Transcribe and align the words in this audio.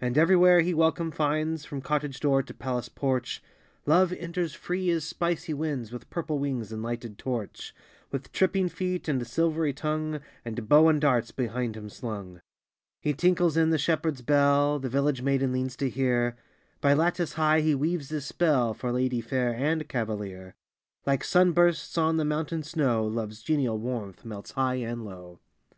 And 0.00 0.16
everywhere 0.16 0.62
he 0.62 0.72
welcome 0.72 1.10
finds, 1.10 1.66
From 1.66 1.82
cottage 1.82 2.20
door 2.20 2.42
to 2.42 2.54
palace 2.54 2.88
porch 2.88 3.42
Love 3.84 4.10
enters 4.14 4.54
free 4.54 4.88
as 4.88 5.04
spicy 5.04 5.52
winds, 5.52 5.92
With 5.92 6.08
purple 6.08 6.38
wings 6.38 6.72
and 6.72 6.82
lighted 6.82 7.18
torch, 7.18 7.74
With 8.10 8.32
tripping 8.32 8.70
feet 8.70 9.08
and 9.08 9.26
silvery 9.26 9.74
tongue, 9.74 10.20
And 10.42 10.70
bow 10.70 10.88
and 10.88 10.98
darts 10.98 11.32
behind 11.32 11.76
him 11.76 11.90
slung. 11.90 12.40
He 13.02 13.12
tinkles 13.12 13.58
in 13.58 13.68
the 13.68 13.76
shepherd 13.76 14.14
s 14.14 14.20
bell 14.22 14.78
The 14.78 14.88
village 14.88 15.20
maiden 15.20 15.52
leans 15.52 15.76
to 15.76 15.90
hear 15.90 16.34
By 16.80 16.94
lattice 16.94 17.34
high 17.34 17.60
he 17.60 17.74
weaves 17.74 18.08
his 18.08 18.24
spell, 18.24 18.72
For 18.72 18.90
lady 18.90 19.20
fair 19.20 19.52
and 19.54 19.86
cavalier: 19.86 20.54
Like 21.04 21.22
sun 21.22 21.52
bursts 21.52 21.98
on 21.98 22.16
the 22.16 22.24
mountain 22.24 22.62
snow, 22.62 23.04
Love 23.06 23.32
s 23.32 23.42
genial 23.42 23.78
warmth 23.78 24.24
melts 24.24 24.52
high 24.52 24.76
and 24.76 25.04
low. 25.04 25.40